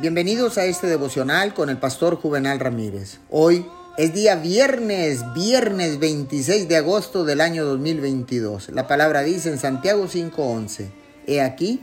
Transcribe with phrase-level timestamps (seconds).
[0.00, 3.20] Bienvenidos a este devocional con el pastor Juvenal Ramírez.
[3.30, 3.64] Hoy
[3.96, 8.70] es día viernes, viernes 26 de agosto del año 2022.
[8.70, 10.90] La palabra dice en Santiago 5:11,
[11.28, 11.80] He aquí,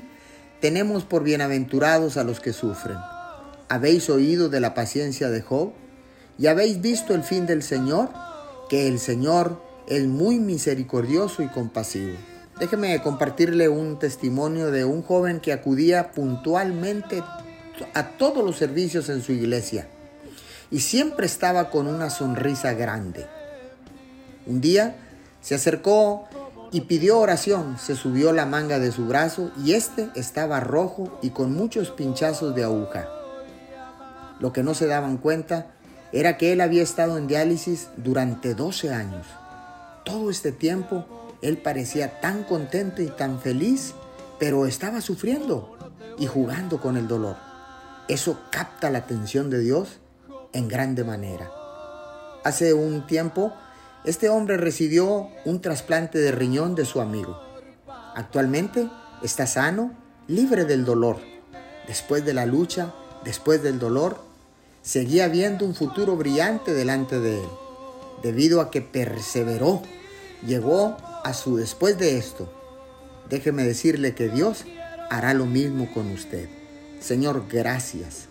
[0.60, 2.98] tenemos por bienaventurados a los que sufren.
[3.70, 5.72] ¿Habéis oído de la paciencia de Job?
[6.38, 8.10] ¿Y habéis visto el fin del Señor?
[8.70, 12.18] Que el Señor es muy misericordioso y compasivo.
[12.60, 17.24] Déjeme compartirle un testimonio de un joven que acudía puntualmente
[17.94, 19.88] a todos los servicios en su iglesia
[20.72, 23.28] y siempre estaba con una sonrisa grande.
[24.46, 24.96] Un día
[25.42, 26.28] se acercó
[26.72, 31.32] y pidió oración, se subió la manga de su brazo y este estaba rojo y
[31.32, 33.08] con muchos pinchazos de aguja.
[34.40, 35.68] Lo que no se daban cuenta
[36.14, 39.28] era que él había estado en diálisis durante 12 años.
[40.06, 41.06] Todo este tiempo
[41.42, 43.94] él parecía tan contento y tan feliz,
[44.40, 45.78] pero estaba sufriendo
[46.18, 47.51] y jugando con el dolor.
[48.12, 50.02] Eso capta la atención de Dios
[50.52, 51.50] en grande manera.
[52.44, 53.54] Hace un tiempo,
[54.04, 57.42] este hombre recibió un trasplante de riñón de su amigo.
[58.14, 58.90] Actualmente
[59.24, 59.94] está sano,
[60.28, 61.20] libre del dolor.
[61.88, 64.20] Después de la lucha, después del dolor,
[64.82, 67.50] seguía viendo un futuro brillante delante de él.
[68.22, 69.84] Debido a que perseveró,
[70.46, 72.52] llegó a su después de esto.
[73.30, 74.66] Déjeme decirle que Dios
[75.10, 76.50] hará lo mismo con usted.
[77.02, 78.28] Señor, gracias.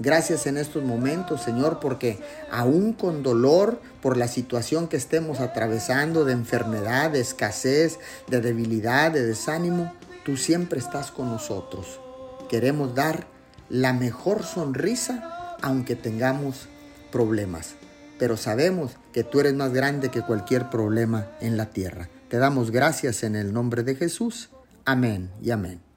[0.00, 2.18] Gracias en estos momentos, Señor, porque
[2.50, 9.12] aún con dolor por la situación que estemos atravesando de enfermedad, de escasez, de debilidad,
[9.12, 9.92] de desánimo,
[10.24, 12.00] tú siempre estás con nosotros.
[12.48, 13.28] Queremos dar
[13.68, 16.68] la mejor sonrisa aunque tengamos
[17.12, 17.74] problemas,
[18.18, 22.08] pero sabemos que tú eres más grande que cualquier problema en la tierra.
[22.28, 24.50] Te damos gracias en el nombre de Jesús.
[24.84, 25.93] Amén y amén.